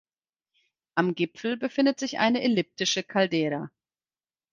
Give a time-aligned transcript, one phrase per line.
[0.95, 3.69] Am Gipfel befindet sich eine elliptische Caldera.